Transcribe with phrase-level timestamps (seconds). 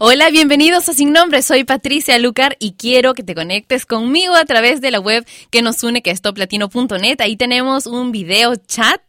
[0.00, 1.42] Hola, bienvenidos a Sin Nombre.
[1.42, 5.60] Soy Patricia Lucar y quiero que te conectes conmigo a través de la web que
[5.60, 7.20] nos une, que es toplatino.net.
[7.20, 9.02] Ahí tenemos un video chat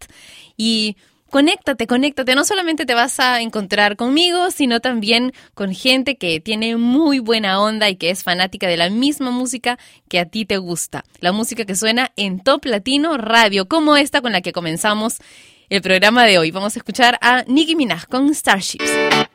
[0.57, 0.97] y
[1.29, 2.33] conéctate, conéctate.
[2.33, 7.61] No solamente te vas a encontrar conmigo, sino también con gente que tiene muy buena
[7.61, 11.05] onda y que es fanática de la misma música que a ti te gusta.
[11.19, 15.17] La música que suena en Top Latino Radio, como esta con la que comenzamos
[15.69, 16.49] el programa de hoy.
[16.49, 19.28] Vamos a escuchar a Nicki Minaj con Starships.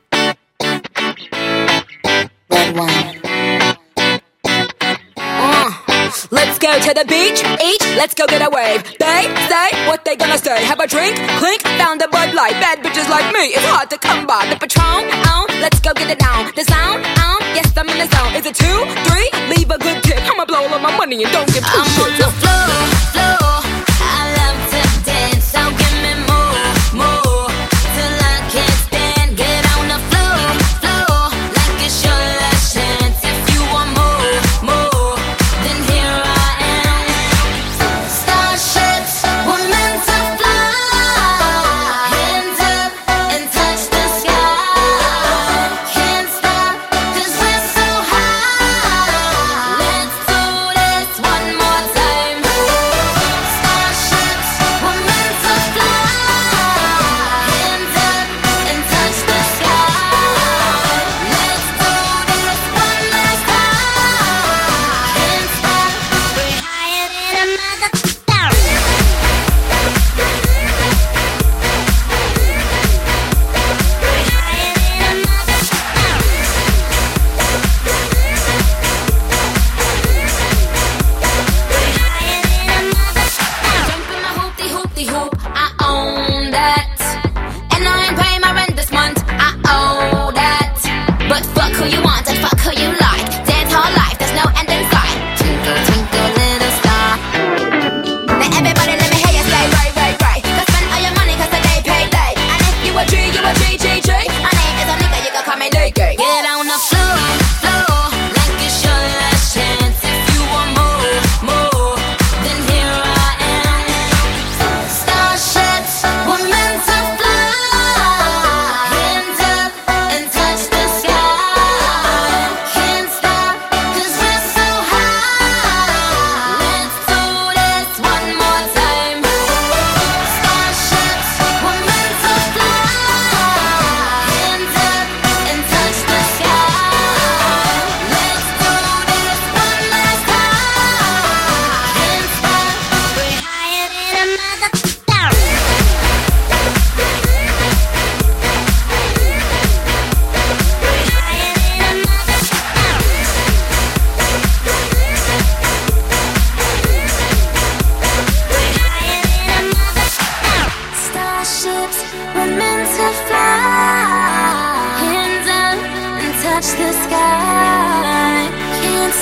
[5.16, 5.70] Uh,
[6.30, 8.82] let's go to the beach, each, let's go get a wave.
[8.98, 10.64] They say what they gonna say.
[10.64, 12.52] Have a drink, clink, found a Bud Light.
[12.60, 14.46] Bad bitches like me, it's hard to come by.
[14.48, 16.52] The Patron, on, let's go get it down.
[16.54, 18.34] The sound, on, yes I'm in the zone.
[18.34, 19.30] Is it two, three?
[19.56, 20.20] Leave a good tip.
[20.30, 22.68] I'ma blow all my money and don't give two I'm on the floor,
[23.12, 23.43] floor.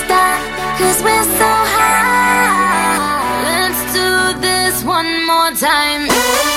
[0.01, 2.97] Can't cause we're so high.
[3.45, 6.52] Let's do this one more time.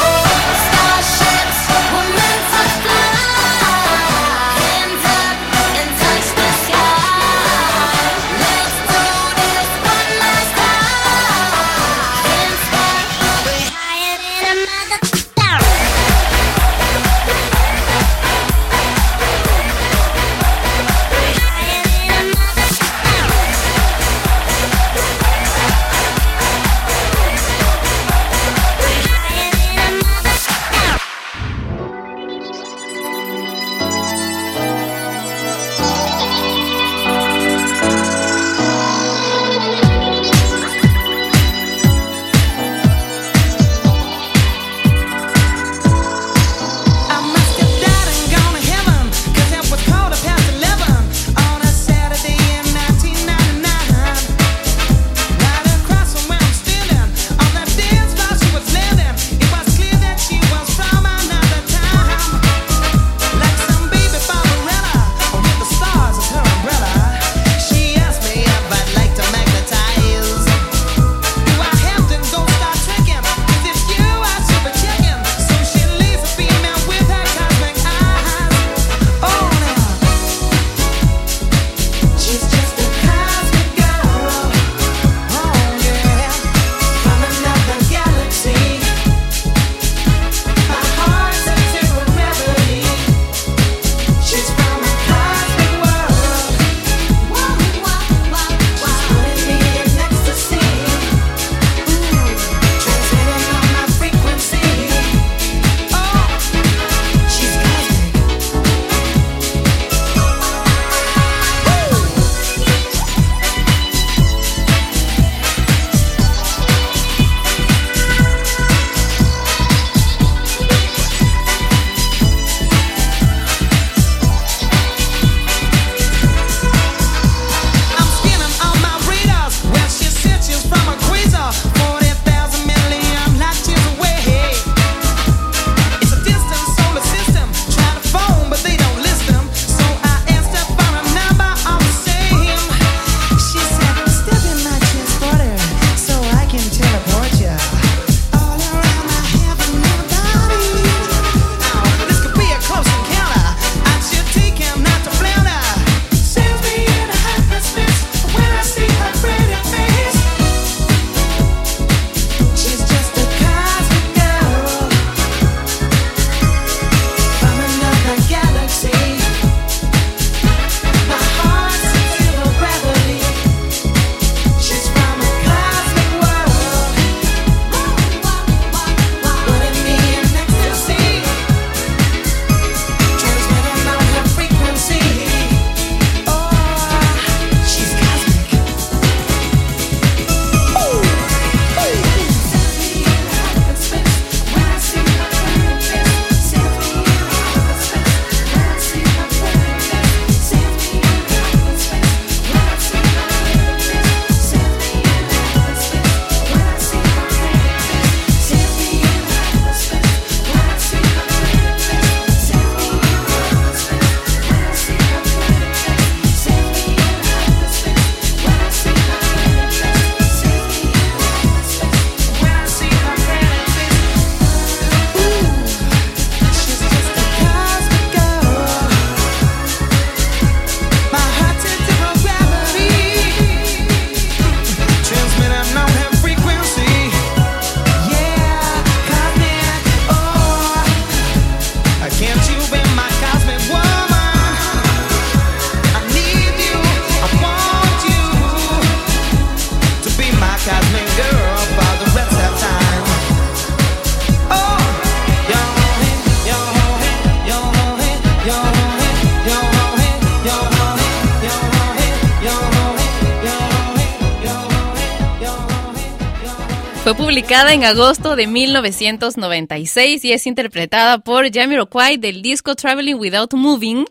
[267.56, 274.04] Publicada en agosto de 1996 y es interpretada por Jamiroquai del disco Traveling Without Moving,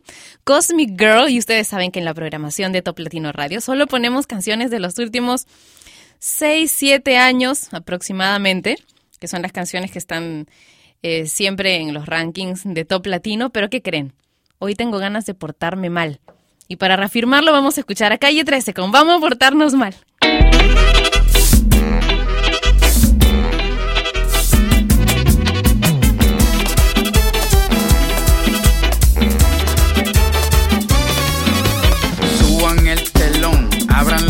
[0.44, 1.28] Cosmic Girl.
[1.28, 4.80] Y ustedes saben que en la programación de Top Latino Radio solo ponemos canciones de
[4.80, 5.46] los últimos
[6.20, 8.78] 6, 7 años aproximadamente,
[9.20, 10.46] que son las canciones que están
[11.02, 13.50] eh, siempre en los rankings de Top Latino.
[13.50, 14.14] Pero ¿qué creen?
[14.58, 16.18] Hoy tengo ganas de portarme mal.
[16.66, 19.94] Y para reafirmarlo vamos a escuchar a Calle 13 con Vamos a portarnos mal.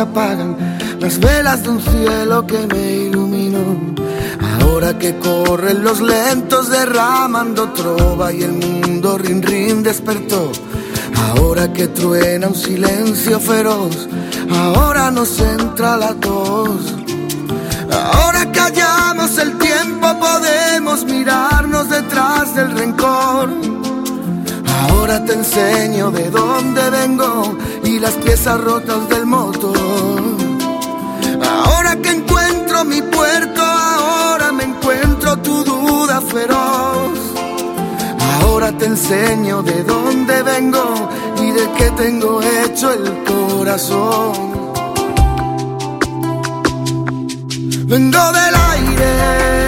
[0.00, 0.56] Apagan
[1.00, 3.94] las velas de un cielo que me iluminó.
[4.60, 10.52] Ahora que corren los lentos derramando trova y el mundo rin rin despertó.
[11.28, 14.08] Ahora que truena un silencio feroz,
[14.50, 16.94] ahora nos entra la tos.
[17.90, 23.50] Ahora que hallamos el tiempo podemos mirarnos detrás del rencor.
[24.80, 29.76] Ahora te enseño de dónde vengo y las piezas rotas del motor.
[31.64, 37.18] Ahora que encuentro mi puerto, ahora me encuentro tu duda feroz.
[38.40, 41.10] Ahora te enseño de dónde vengo
[41.42, 44.32] y de qué tengo hecho el corazón.
[47.86, 49.67] Vengo del aire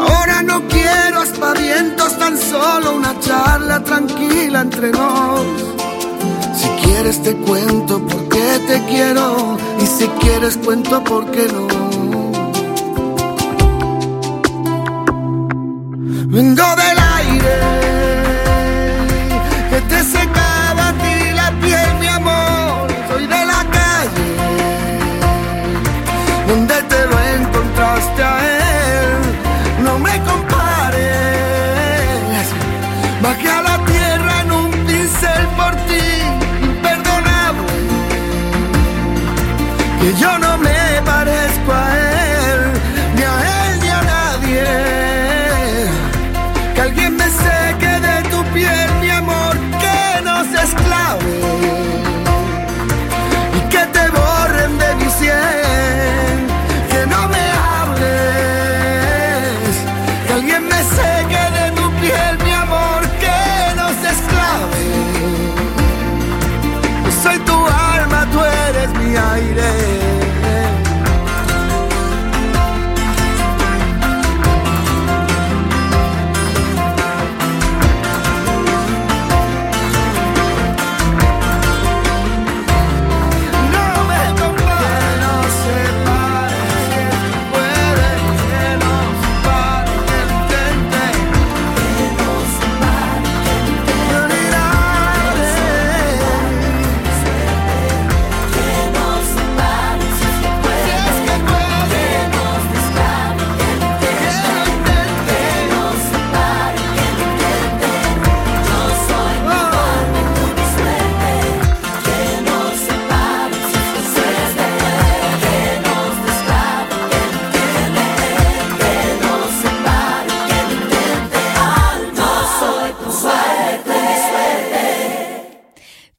[0.00, 5.46] Ahora no quiero aspavientos, tan solo una charla tranquila entre nos.
[6.56, 11.68] Si quieres te cuento por qué te quiero y si quieres cuento por qué no.
[16.28, 16.89] Vengo del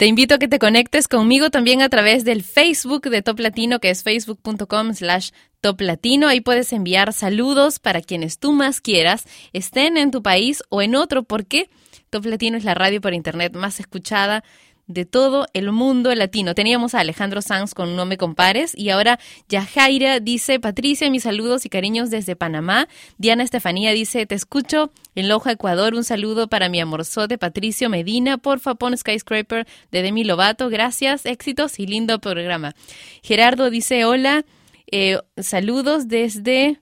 [0.01, 3.79] Te invito a que te conectes conmigo también a través del Facebook de Top Latino,
[3.79, 5.29] que es facebook.com slash
[5.61, 6.27] Top Latino.
[6.27, 10.95] Ahí puedes enviar saludos para quienes tú más quieras, estén en tu país o en
[10.95, 11.69] otro, porque
[12.09, 14.43] Top Latino es la radio por internet más escuchada
[14.87, 16.55] de todo el mundo latino.
[16.55, 21.65] Teníamos a Alejandro Sanz con No me compares y ahora Yajaira dice, Patricia, mis saludos
[21.65, 22.87] y cariños desde Panamá.
[23.17, 25.93] Diana Estefanía dice, te escucho en Loja, Ecuador.
[25.93, 28.37] Un saludo para mi amorzote Patricio Medina.
[28.37, 30.69] Porfa, pon Skyscraper de Demi Lovato.
[30.69, 32.75] Gracias, éxitos y lindo programa.
[33.23, 34.45] Gerardo dice, hola,
[34.91, 36.81] eh, saludos desde...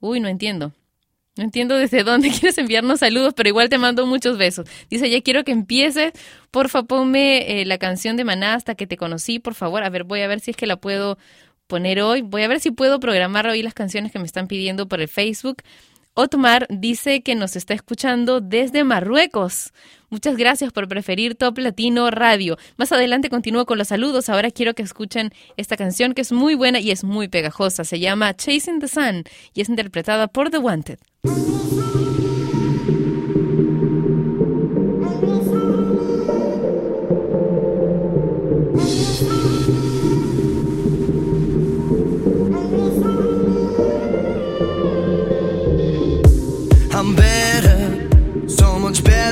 [0.00, 0.72] Uy, no entiendo.
[1.36, 4.66] No entiendo desde dónde quieres enviarnos saludos, pero igual te mando muchos besos.
[4.88, 6.12] Dice, ya quiero que empieces.
[6.50, 9.84] Porfa, ponme eh, la canción de Maná hasta que te conocí, por favor.
[9.84, 11.18] A ver, voy a ver si es que la puedo
[11.66, 12.22] poner hoy.
[12.22, 15.08] Voy a ver si puedo programar hoy las canciones que me están pidiendo por el
[15.08, 15.62] Facebook.
[16.18, 19.74] Otmar dice que nos está escuchando desde Marruecos.
[20.08, 22.56] Muchas gracias por preferir Top Latino Radio.
[22.78, 24.30] Más adelante continúo con los saludos.
[24.30, 27.84] Ahora quiero que escuchen esta canción que es muy buena y es muy pegajosa.
[27.84, 30.98] Se llama Chasing the Sun y es interpretada por The Wanted.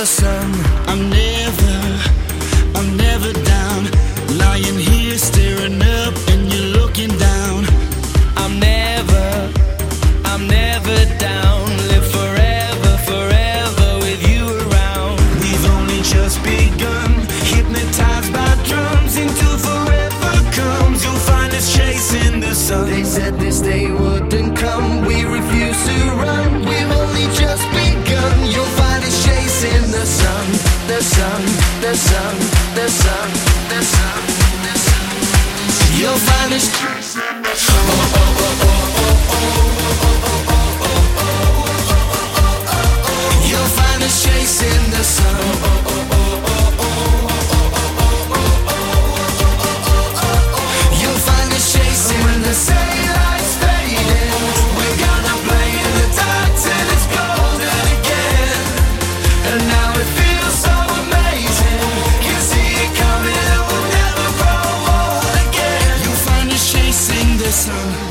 [0.00, 2.00] I'm never,
[2.74, 3.84] I'm never down.
[4.38, 7.39] Lying here staring up and you're looking down.
[30.90, 31.42] the sun,
[31.80, 32.36] the sun,
[32.74, 33.30] the sun,
[33.68, 34.22] the sun,
[34.64, 36.00] the sun.
[36.00, 37.09] You'll find.
[67.50, 68.09] listen.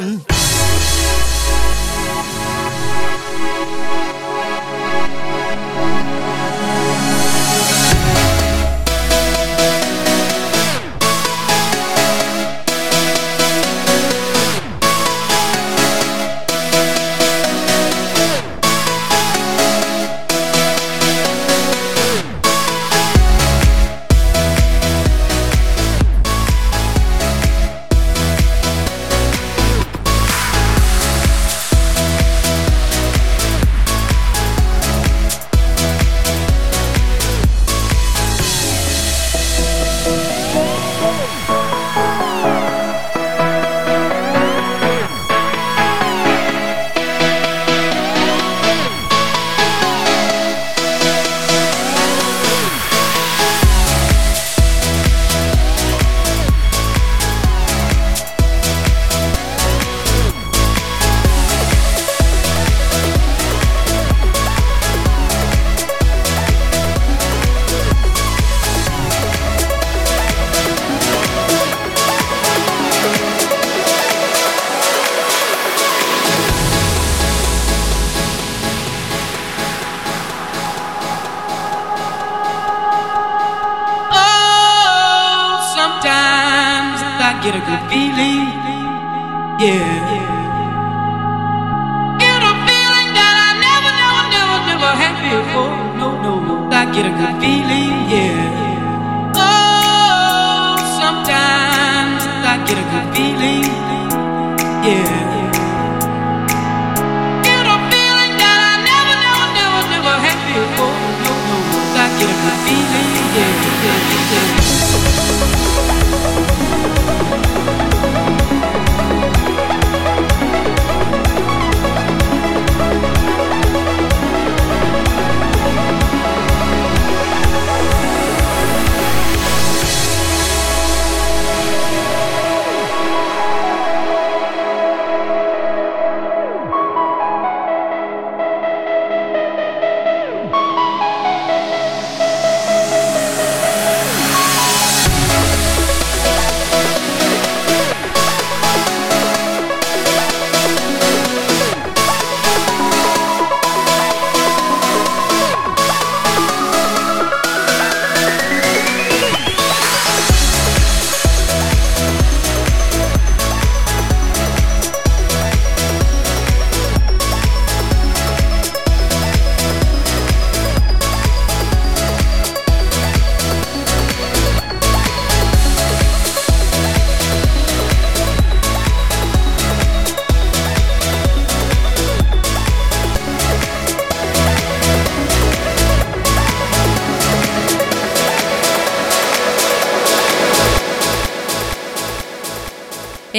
[0.00, 0.29] done.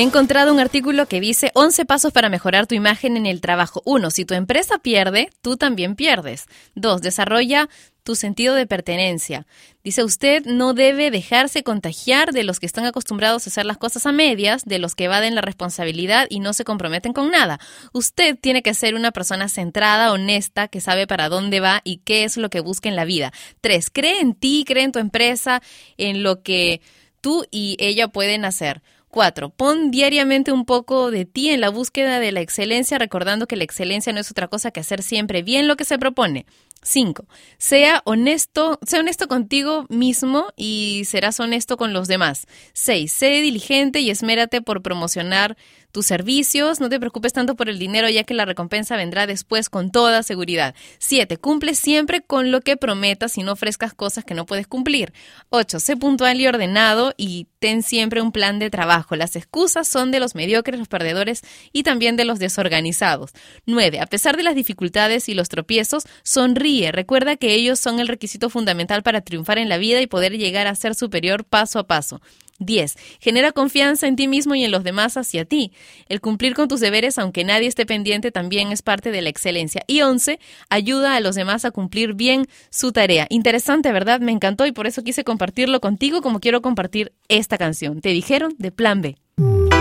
[0.02, 3.84] He encontrado un artículo que dice 11 pasos para mejorar tu imagen en el trabajo.
[3.86, 4.10] 1.
[4.10, 6.48] Si tu empresa pierde, tú también pierdes.
[6.74, 7.04] 2.
[7.04, 7.70] Desarrolla
[8.02, 9.46] tu sentido de pertenencia.
[9.84, 14.08] Dice usted no debe dejarse contagiar de los que están acostumbrados a hacer las cosas
[14.08, 17.60] a medias, de los que evaden la responsabilidad y no se comprometen con nada.
[17.94, 22.24] Usted tiene que ser una persona centrada, honesta, que sabe para dónde va y qué
[22.24, 23.34] es lo que busca en la vida.
[23.62, 23.92] 3.
[23.92, 25.62] Cree en ti, cree en tu empresa,
[25.98, 26.82] en lo que
[27.22, 28.82] tú y ella pueden hacer.
[29.12, 29.50] 4.
[29.50, 33.63] Pon diariamente un poco de ti en la búsqueda de la excelencia, recordando que la
[33.63, 36.45] excelencia no es otra cosa que hacer siempre bien lo que se propone.
[36.84, 37.28] 5.
[37.58, 42.47] Sea honesto, sea honesto contigo mismo y serás honesto con los demás.
[42.74, 43.12] 6.
[43.12, 45.58] Sé diligente y esmérate por promocionar
[45.91, 46.80] tus servicios.
[46.80, 50.23] No te preocupes tanto por el dinero, ya que la recompensa vendrá después con toda
[50.23, 50.75] seguridad.
[50.99, 51.38] 7.
[51.38, 55.13] Cumple siempre con lo que prometas y no ofrezcas cosas que no puedes cumplir.
[55.49, 55.80] 8.
[55.80, 59.15] Sé puntual y ordenado y ten siempre un plan de trabajo.
[59.15, 63.32] Las excusas son de los mediocres, los perdedores y también de los desorganizados.
[63.65, 63.99] 9.
[63.99, 66.91] A pesar de las dificultades y los tropiezos, sonríe.
[66.91, 70.67] Recuerda que ellos son el requisito fundamental para triunfar en la vida y poder llegar
[70.67, 72.21] a ser superior paso a paso.
[72.62, 72.95] 10.
[73.19, 75.74] Genera confianza en ti mismo y en los demás hacia ti.
[76.08, 79.84] El cumplir con tus deberes, aunque nadie esté pendiente, también es parte de la excelencia.
[79.88, 80.39] Y 11.
[80.69, 83.28] Ayuda a los demás a cumplir bien su tarea.
[83.30, 84.21] Interesante, ¿verdad?
[84.21, 88.02] Me encantó y por eso quise compartirlo contigo como quiero compartir esta canción.
[88.02, 89.17] Te dijeron de Plan B.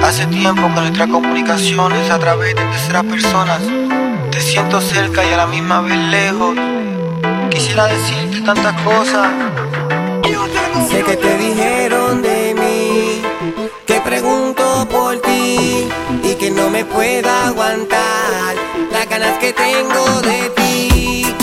[0.02, 3.60] Hace tiempo que nuestra comunicación es a través de terceras personas.
[4.30, 6.56] Te siento cerca y a la misma vez lejos.
[7.50, 9.28] Quisiera decirte tantas cosas.
[10.88, 11.79] Sé que te dijeron
[16.80, 18.54] me pueda aguantar
[18.90, 21.39] las ganas que tengo de ti.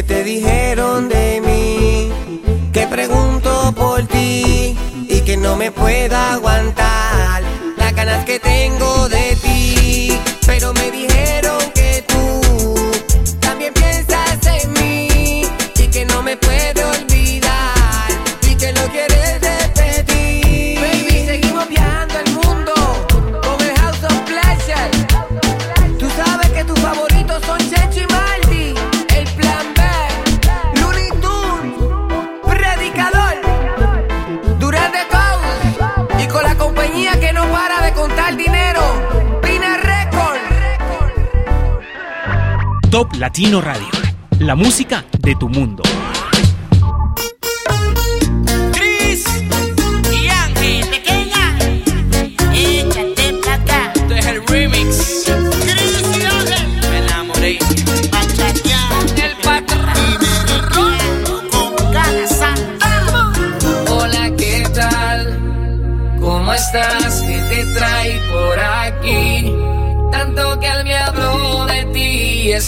[0.00, 2.10] Que te dijeron de mí,
[2.72, 4.74] que pregunto por ti
[5.06, 7.42] y que no me pueda aguantar
[7.76, 10.18] las ganas que tengo de ti.
[10.46, 10.89] Pero me
[43.40, 43.88] Latino Radio.
[44.40, 45.82] La música de tu mundo.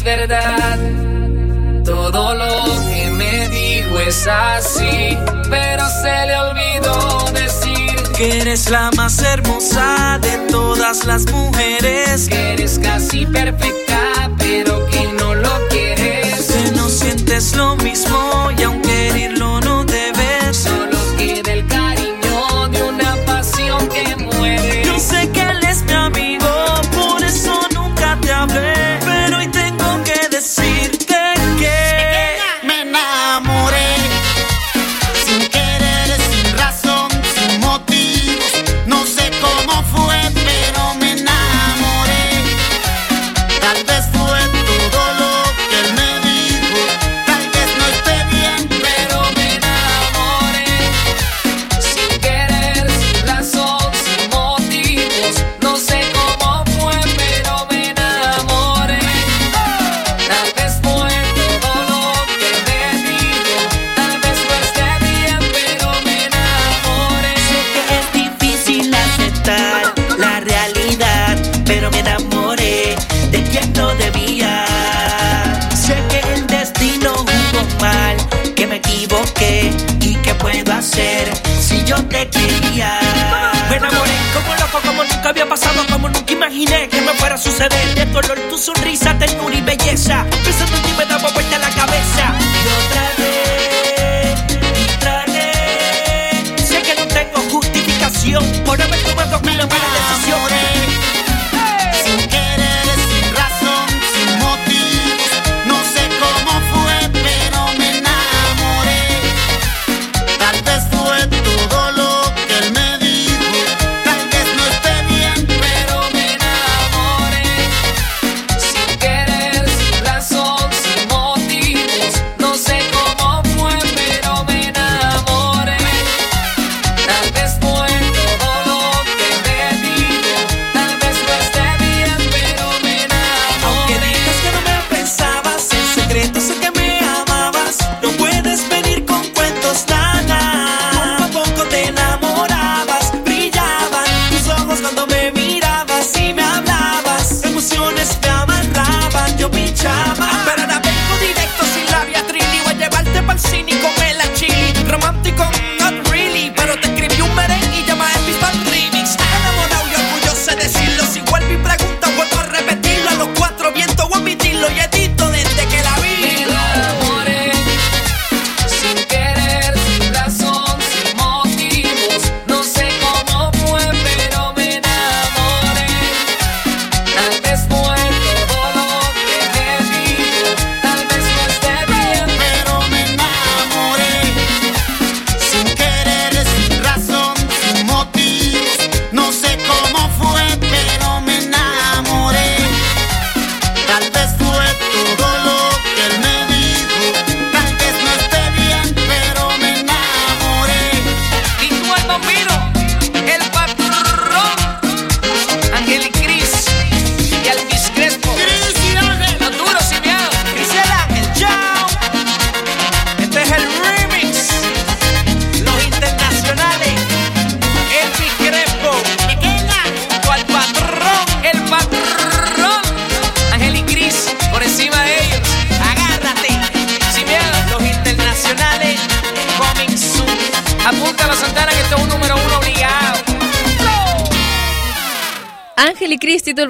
[0.02, 0.78] Verdad.
[1.84, 5.16] Todo lo que me dijo es así,
[5.50, 12.28] pero se le olvidó decir Que eres la más hermosa de todas las mujeres.
[12.28, 16.46] que eres casi perfecta, pero que no lo quieres.
[16.46, 18.81] Que no sientes lo mismo y aunque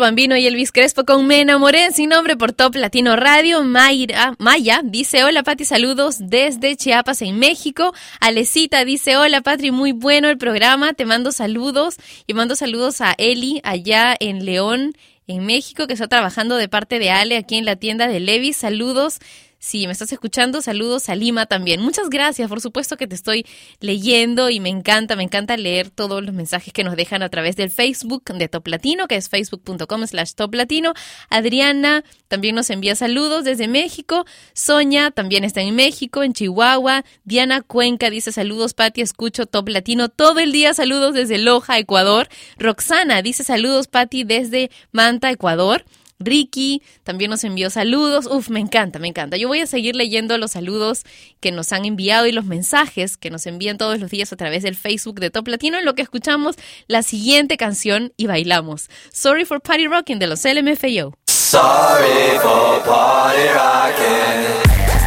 [0.03, 3.63] Bambino y Elvis Crespo con Me Enamoré sin nombre por Top Latino Radio.
[3.63, 7.95] Mayra, Maya dice, hola Pati, saludos desde Chiapas en México.
[8.19, 13.15] Alecita dice, hola Patri, muy bueno el programa, te mando saludos y mando saludos a
[13.17, 14.93] Eli allá en León,
[15.29, 18.57] en México, que está trabajando de parte de Ale aquí en la tienda de Levis.
[18.57, 19.21] Saludos.
[19.65, 21.81] Si me estás escuchando, saludos a Lima también.
[21.81, 23.47] Muchas gracias, por supuesto que te estoy
[23.79, 27.55] leyendo y me encanta, me encanta leer todos los mensajes que nos dejan a través
[27.55, 30.95] del Facebook de Top Latino, que es facebook.com slash Top Latino.
[31.31, 34.27] Adriana también nos envía saludos desde México.
[34.53, 37.05] Sonia también está en México, en Chihuahua.
[37.23, 40.75] Diana Cuenca dice saludos, Pati, escucho Top Latino todo el día.
[40.75, 42.29] Saludos desde Loja, Ecuador.
[42.59, 45.85] Roxana dice saludos, Pati, desde Manta, Ecuador.
[46.19, 48.27] Ricky también nos envió saludos.
[48.27, 49.37] Uf, me encanta, me encanta.
[49.37, 51.05] Yo voy a seguir leyendo los saludos
[51.41, 54.63] que nos han enviado y los mensajes que nos envían todos los días a través
[54.63, 56.57] del Facebook de Top Latino en lo que escuchamos
[56.87, 58.89] la siguiente canción y bailamos.
[59.13, 61.15] Sorry for Party Rocking de los LMFAO.
[61.53, 65.02] Sorry for party rocking.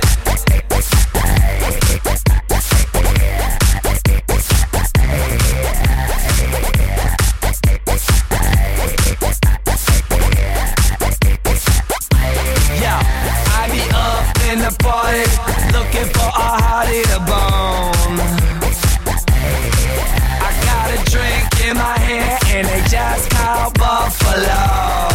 [14.56, 15.26] In the party,
[15.76, 18.20] looking for a hottie to bone.
[20.47, 25.14] I got a drink in my hand, and they just called Buffalo.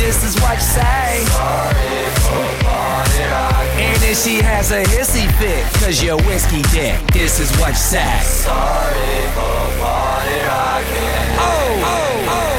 [0.00, 1.24] this is what you say.
[1.28, 3.84] Sorry for party rocking.
[3.84, 7.84] And if she has a hissy fit, cause you're whiskey dick, this is what you
[7.92, 8.20] say.
[8.24, 11.28] Sorry for party rocking.
[11.36, 12.49] Oh, oh, oh, oh, oh,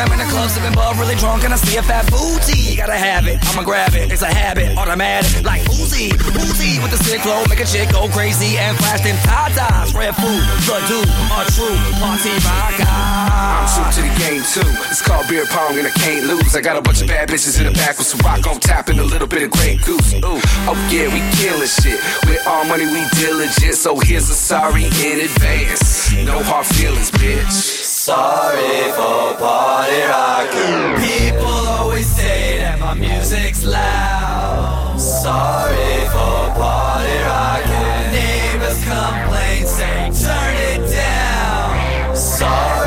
[0.00, 2.76] I'm in the club sipping bub, really drunk, and I see a fat booty.
[2.76, 4.08] Gotta have it, I'ma grab it.
[4.10, 6.08] It's a habit, automatic, like Uzi,
[6.40, 9.92] Uzi with the sick flow, make a chick go crazy and flash them tatas.
[9.92, 12.88] Red food, the dude, a true party rocker.
[12.88, 14.64] I'm true to the game too.
[14.88, 16.56] It's called beer pong and I can't lose.
[16.56, 18.88] I got a bunch of bad bitches in the back with some rock on top
[18.88, 20.14] and a little bit of Grey Goose.
[20.16, 22.00] Ooh, oh yeah, we killing shit.
[22.24, 26.08] With all money we diligent, so here's a sorry in advance.
[26.24, 27.99] No hard feelings, bitch.
[28.10, 30.98] Sorry for party rocking.
[30.98, 34.96] People always say that my music's loud.
[34.98, 38.10] Sorry for party rocking.
[38.10, 42.16] Neighbors complain, say turn it down.
[42.16, 42.79] Sorry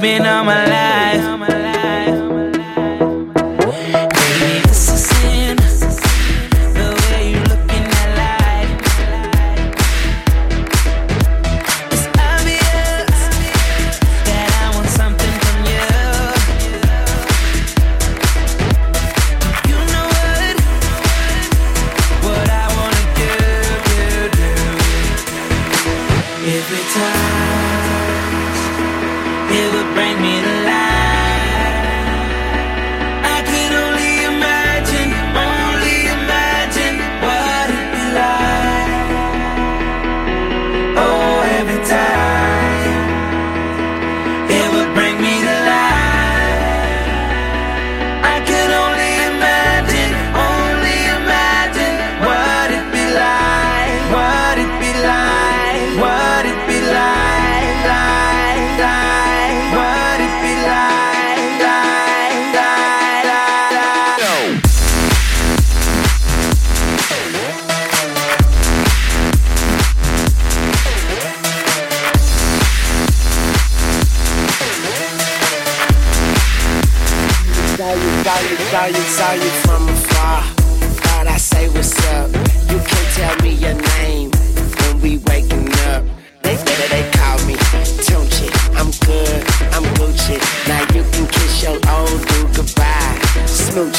[0.00, 0.59] Been on my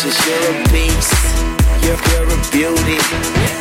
[0.01, 1.13] Smooches, you're a beast.
[1.83, 2.97] You're, you're a beauty.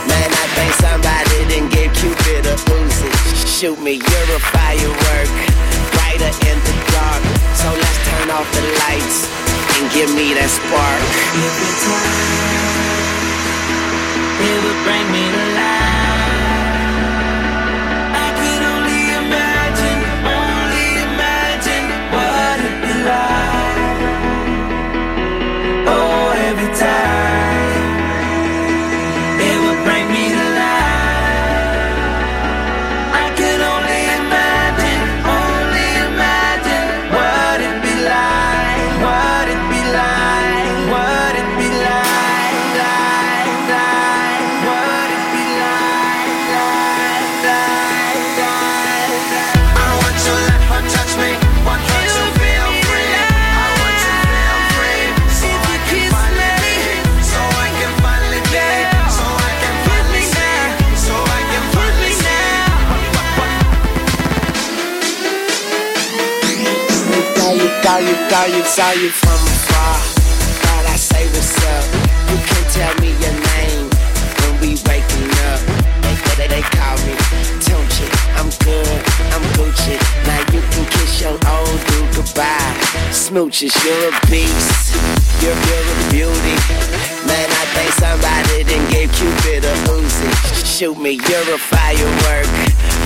[0.09, 3.11] Man, I think somebody didn't give Cupid a Uzi.
[3.47, 5.28] Shoot me, you're a firework.
[5.93, 7.22] Brighter in the dark.
[7.55, 9.28] So let's turn off the lights
[9.76, 11.05] and give me that spark.
[11.45, 12.41] Every time,
[14.41, 16.49] it would bring me to life.
[68.41, 69.97] saw you, saw you from afar.
[70.64, 71.84] Thought I say what's up.
[72.32, 73.84] You can tell me your name
[74.41, 75.61] when we waking up.
[76.01, 77.12] They, they, they call me
[77.61, 78.09] Tunchi.
[78.41, 79.01] I'm good,
[79.36, 79.97] I'm Gucci.
[80.24, 82.72] Now you can kiss your old dude goodbye.
[83.12, 84.97] Smooches, you're a beast.
[85.45, 86.57] You're, pure beauty.
[87.28, 90.28] Man, I think somebody done gave Cupid a Uzi.
[90.64, 92.49] Shoot me, you're a firework.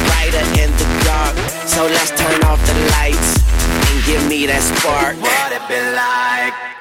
[0.07, 1.35] Brighter in the dark.
[1.66, 5.16] So let's turn off the lights and give me that spark.
[5.20, 6.74] What it be like?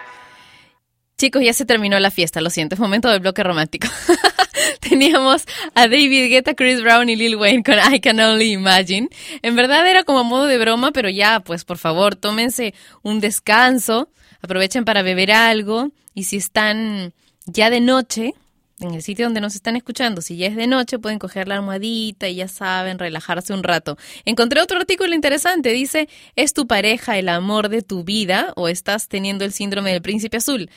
[1.17, 3.88] Chicos, ya se terminó la fiesta, lo siento, es momento del bloque romántico.
[4.81, 9.07] Teníamos a David Guetta, Chris Brown y Lil Wayne con I Can Only Imagine.
[9.41, 12.73] En verdad era como a modo de broma, pero ya, pues por favor, tómense
[13.03, 14.09] un descanso,
[14.41, 17.13] aprovechen para beber algo y si están
[17.45, 18.34] ya de noche,
[18.84, 21.55] en el sitio donde nos están escuchando, si ya es de noche, pueden coger la
[21.55, 23.97] almohadita y ya saben, relajarse un rato.
[24.25, 29.07] Encontré otro artículo interesante, dice, ¿es tu pareja el amor de tu vida o estás
[29.07, 30.69] teniendo el síndrome del príncipe azul?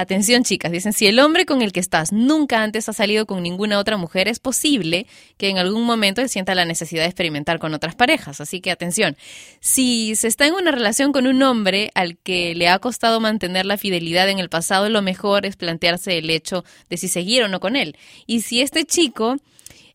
[0.00, 3.42] Atención chicas, dicen, si el hombre con el que estás nunca antes ha salido con
[3.42, 7.74] ninguna otra mujer, es posible que en algún momento sienta la necesidad de experimentar con
[7.74, 8.40] otras parejas.
[8.40, 9.18] Así que atención,
[9.60, 13.66] si se está en una relación con un hombre al que le ha costado mantener
[13.66, 17.48] la fidelidad en el pasado, lo mejor es plantearse el hecho de si seguir o
[17.48, 17.94] no con él.
[18.26, 19.36] Y si este chico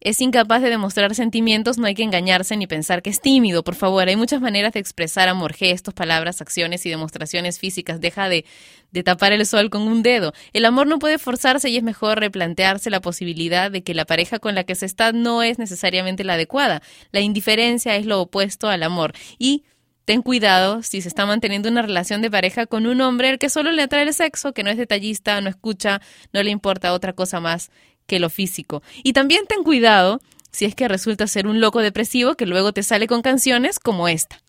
[0.05, 3.73] es incapaz de demostrar sentimientos, no hay que engañarse ni pensar que es tímido, por
[3.73, 4.07] favor.
[4.07, 7.99] Hay muchas maneras de expresar amor, gestos, palabras, acciones y demostraciones físicas.
[7.99, 8.45] Deja de,
[8.91, 10.31] de tapar el sol con un dedo.
[10.53, 14.37] El amor no puede forzarse y es mejor replantearse la posibilidad de que la pareja
[14.37, 16.83] con la que se está no es necesariamente la adecuada.
[17.11, 19.13] La indiferencia es lo opuesto al amor.
[19.39, 19.63] Y
[20.05, 23.49] Ten cuidado si se está manteniendo una relación de pareja con un hombre al que
[23.49, 25.99] solo le atrae el sexo, que no es detallista, no escucha,
[26.31, 27.71] no le importa otra cosa más
[28.07, 28.81] que lo físico.
[29.03, 32.83] Y también ten cuidado si es que resulta ser un loco depresivo que luego te
[32.83, 34.41] sale con canciones como esta.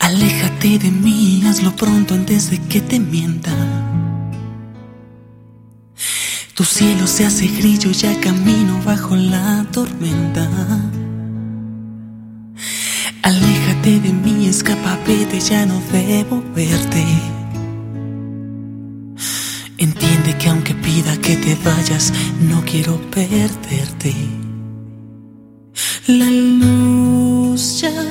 [0.00, 3.93] Aléjate de mí, hazlo pronto antes de que te mienta.
[6.54, 10.48] Tu cielo se hace grillo, ya camino bajo la tormenta.
[13.22, 17.04] Aléjate de mí, escapa, vete, ya no debo verte.
[19.78, 22.12] Entiende que aunque pida que te vayas,
[22.48, 24.14] no quiero perderte.
[26.06, 28.04] La luz ya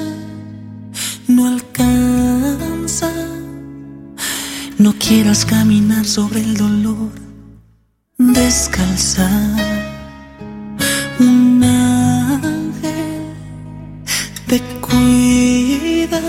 [1.30, 3.10] no alcanza.
[4.78, 7.24] No quieras caminar sobre el dolor
[8.32, 9.30] descalza.
[11.20, 13.36] Un ángel
[14.48, 16.22] te cuida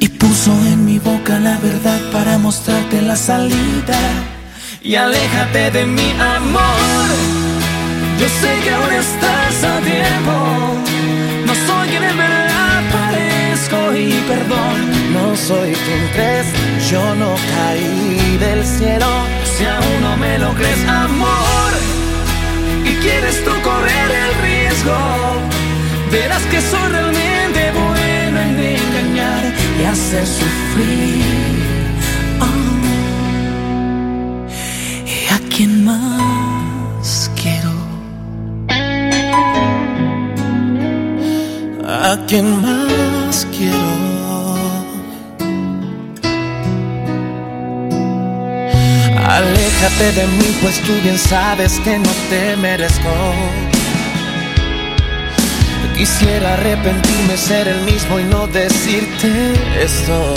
[0.00, 3.98] y puso en mi boca la verdad para mostrarte la salida.
[4.82, 7.08] Y aléjate de mi amor.
[8.20, 10.34] Yo sé que aún estás a tiempo.
[11.46, 14.76] No soy quien en verdad parezco y perdón.
[15.12, 16.46] No soy quien crees,
[16.90, 19.37] yo no caí del cielo.
[19.58, 21.72] Si aún no me lo crees, amor,
[22.84, 24.96] y quieres tú correr el riesgo,
[26.12, 31.58] verás que soy realmente bueno en engañar y hacer sufrir.
[35.06, 37.72] ¿Y a quién más quiero?
[41.84, 44.07] ¿A quién más quiero?
[49.38, 53.08] Aléjate de mí, pues tú bien sabes que no te merezco.
[55.96, 60.34] Quisiera arrepentirme, ser el mismo y no decirte esto.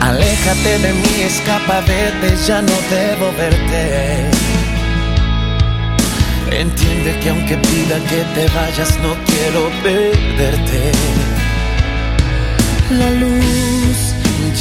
[0.00, 4.30] Aléjate de mí, escapa, vete, ya no debo verte.
[6.52, 10.92] Entiende que aunque pida que te vayas, no quiero perderte.
[12.98, 14.14] La luz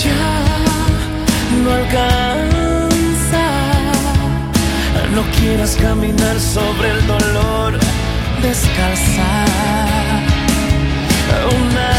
[0.04, 0.51] ya
[1.64, 3.46] no alcanza.
[5.16, 7.78] No quieras caminar sobre el dolor
[8.42, 9.46] descalza.
[11.54, 11.91] Un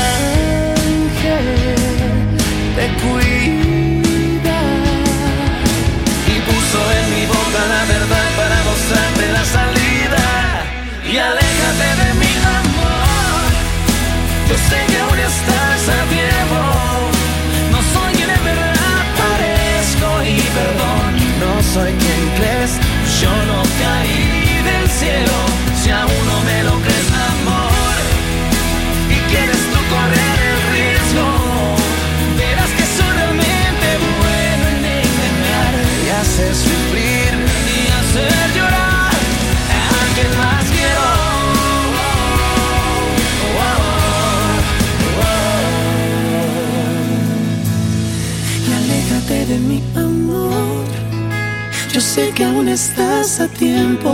[52.69, 54.13] estás a tiempo.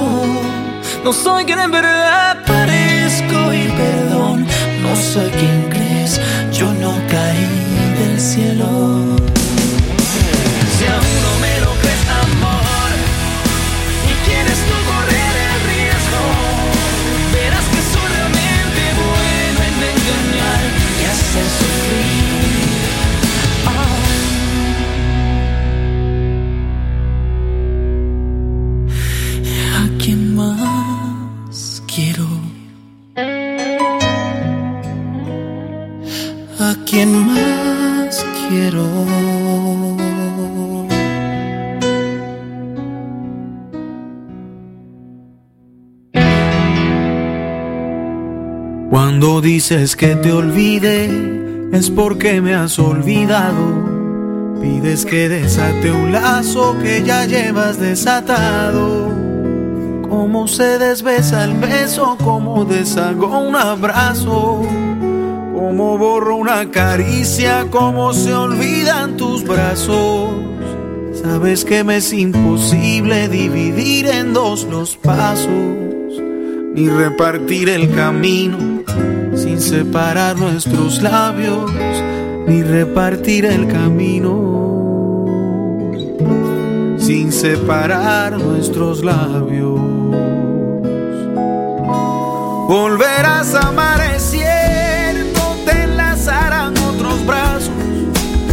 [1.05, 4.47] No soy quien en verdad parezco y perdón,
[4.82, 6.20] no soy quien crees,
[6.53, 7.49] yo no caí
[7.99, 9.18] del cielo.
[49.49, 51.09] Dices que te olvide,
[51.72, 54.59] es porque me has olvidado.
[54.61, 59.11] Pides que desate un lazo que ya llevas desatado.
[60.07, 64.61] Cómo se desbesa el beso, cómo deshago un abrazo.
[65.55, 70.28] Cómo borro una caricia, cómo se olvidan tus brazos.
[71.22, 75.49] Sabes que me es imposible dividir en dos los pasos,
[76.74, 78.78] ni repartir el camino
[79.39, 81.70] sin separar nuestros labios,
[82.47, 85.24] ni repartir el camino.
[86.99, 89.80] Sin separar nuestros labios.
[92.68, 94.01] Volverás a amar,
[95.64, 97.70] te enlazarán otros brazos,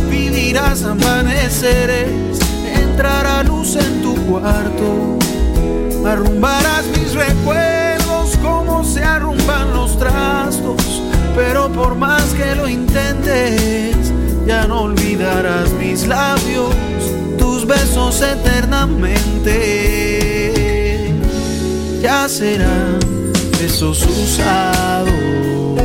[0.10, 2.40] vivirás amaneceres,
[2.76, 5.18] entrará luz en tu cuarto,
[6.06, 7.75] arrumbarás mis recuerdos
[8.86, 11.02] se arrumban los trastos,
[11.36, 14.14] pero por más que lo intentes,
[14.46, 16.76] ya no olvidarás mis labios,
[17.38, 19.54] tus besos eternamente,
[22.02, 23.00] ya serán
[23.60, 25.85] besos usados.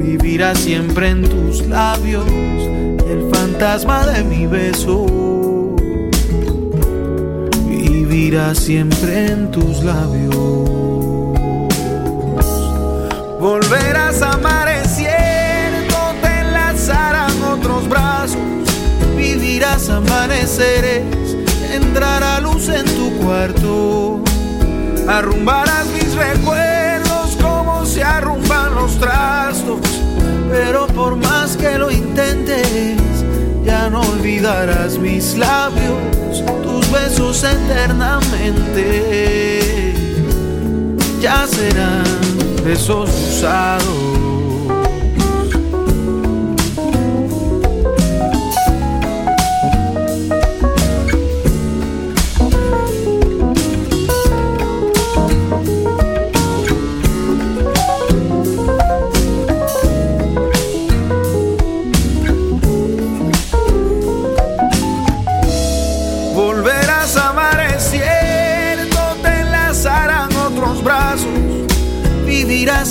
[0.00, 2.26] vivirá siempre en tus labios.
[2.28, 5.06] Y el fantasma de mi beso
[7.66, 10.34] vivirá siempre en tus labios.
[13.38, 14.38] Volverás a
[14.86, 18.36] cierto, te enlazarán otros brazos,
[19.16, 21.04] vivirás amaneceres,
[21.72, 24.22] entrará luz en tu cuarto,
[25.08, 26.69] arrumbarás mis recuerdos
[28.80, 29.80] los trastos,
[30.50, 32.98] pero por más que lo intentes,
[33.64, 39.94] ya no olvidarás mis labios, tus besos eternamente,
[41.20, 42.04] ya serán
[42.64, 44.29] besos usados.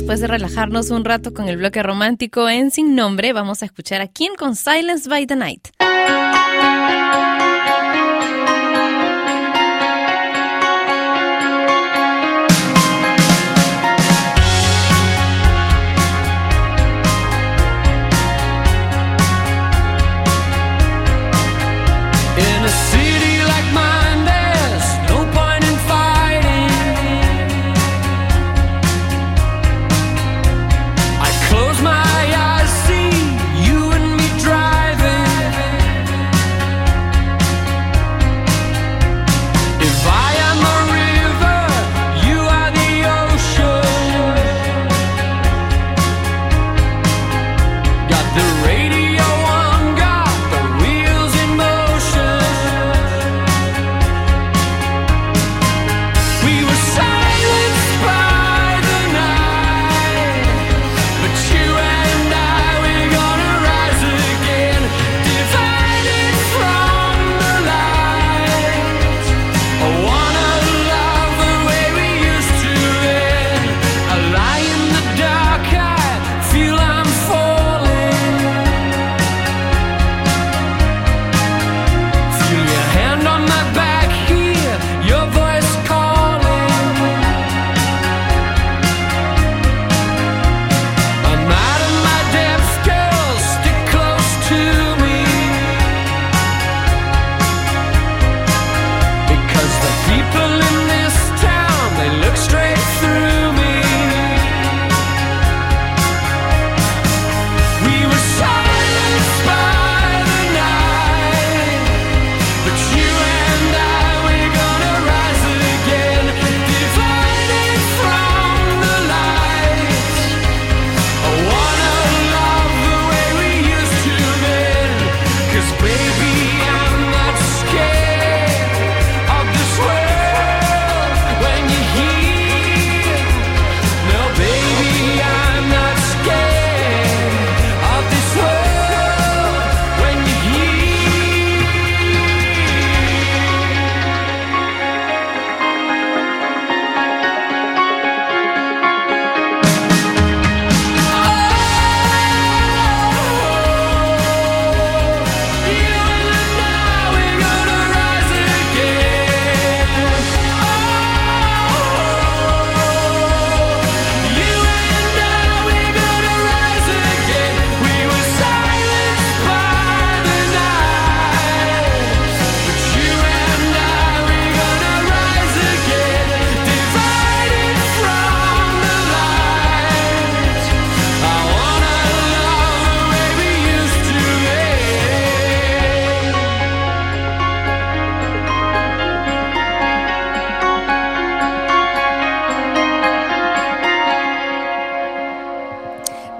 [0.00, 4.00] Después de relajarnos un rato con el bloque romántico en Sin Nombre, vamos a escuchar
[4.00, 5.68] a Kim con Silence by the Night.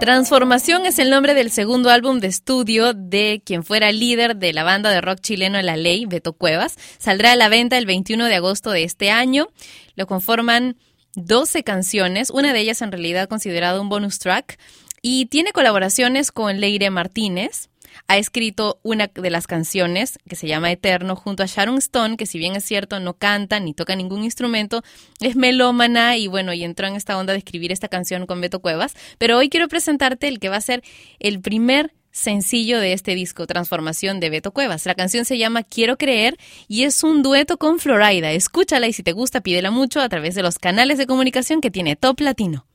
[0.00, 4.64] Transformación es el nombre del segundo álbum de estudio de quien fuera líder de la
[4.64, 6.76] banda de rock chileno La Ley, Beto Cuevas.
[6.98, 9.48] Saldrá a la venta el 21 de agosto de este año.
[9.96, 10.78] Lo conforman
[11.16, 14.58] 12 canciones, una de ellas en realidad considerada un bonus track,
[15.02, 17.69] y tiene colaboraciones con Leire Martínez.
[18.08, 22.26] Ha escrito una de las canciones que se llama Eterno junto a Sharon Stone, que
[22.26, 24.82] si bien es cierto no canta ni toca ningún instrumento,
[25.20, 28.60] es melómana y bueno, y entró en esta onda de escribir esta canción con Beto
[28.60, 28.94] Cuevas.
[29.18, 30.82] Pero hoy quiero presentarte el que va a ser
[31.18, 34.86] el primer sencillo de este disco, Transformación de Beto Cuevas.
[34.86, 36.36] La canción se llama Quiero Creer
[36.68, 38.32] y es un dueto con Florida.
[38.32, 41.70] Escúchala y si te gusta, pídela mucho a través de los canales de comunicación que
[41.70, 42.66] tiene Top Latino.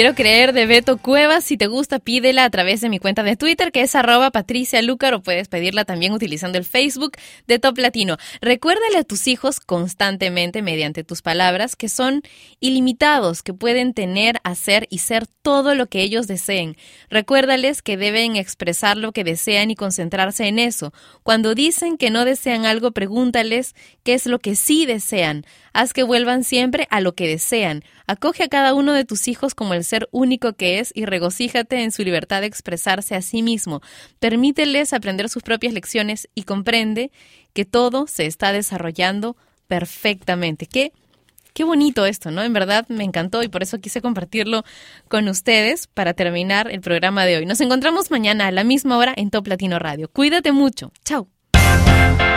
[0.00, 1.44] Quiero creer de Beto Cuevas.
[1.44, 4.80] Si te gusta, pídela a través de mi cuenta de Twitter, que es arroba Patricia
[4.80, 8.16] Lucar, o puedes pedirla también utilizando el Facebook de Top Latino.
[8.40, 12.22] Recuérdale a tus hijos constantemente, mediante tus palabras, que son
[12.60, 16.78] ilimitados, que pueden tener, hacer y ser todo lo que ellos deseen.
[17.10, 20.94] Recuérdales que deben expresar lo que desean y concentrarse en eso.
[21.22, 25.44] Cuando dicen que no desean algo, pregúntales qué es lo que sí desean.
[25.72, 27.84] Haz que vuelvan siempre a lo que desean.
[28.06, 31.82] Acoge a cada uno de tus hijos como el ser único que es y regocíjate
[31.82, 33.80] en su libertad de expresarse a sí mismo.
[34.18, 37.10] Permíteles aprender sus propias lecciones y comprende
[37.52, 40.66] que todo se está desarrollando perfectamente.
[40.66, 40.92] Qué,
[41.54, 42.42] qué bonito esto, ¿no?
[42.42, 44.64] En verdad me encantó y por eso quise compartirlo
[45.08, 47.46] con ustedes para terminar el programa de hoy.
[47.46, 50.08] Nos encontramos mañana a la misma hora en Top Latino Radio.
[50.08, 50.92] Cuídate mucho.
[51.04, 51.28] Chao.